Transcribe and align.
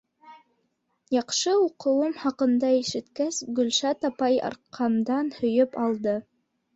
Яҡшы 1.15 1.51
уҡыуым 1.65 2.15
хаҡында 2.21 2.71
ишеткәс, 2.77 3.37
Гөлшат 3.59 4.07
апай 4.11 4.39
арҡамдан 4.49 5.31
һөйөп 5.37 5.79
алды. 5.83 6.15